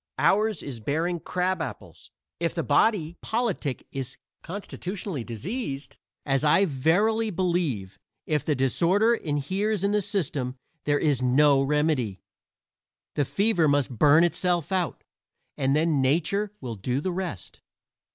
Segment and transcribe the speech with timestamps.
[0.17, 2.09] Ours is bearing crab apples.
[2.39, 9.83] If the body politic is constitutionally diseased, as I verily believe; if the disorder inheres
[9.83, 12.19] in the system; there is no remedy.
[13.13, 15.03] The fever must burn itself out,
[15.55, 17.61] and then Nature will do the rest.